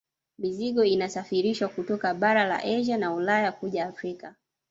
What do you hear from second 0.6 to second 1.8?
inasafirishwa